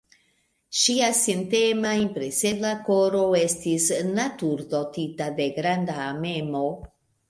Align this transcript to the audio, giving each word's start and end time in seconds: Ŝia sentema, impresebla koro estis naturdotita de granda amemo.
Ŝia 0.83 1.09
sentema, 1.19 1.91
impresebla 2.05 2.73
koro 2.89 3.23
estis 3.43 3.89
naturdotita 4.19 5.33
de 5.41 5.51
granda 5.63 6.05
amemo. 6.13 6.69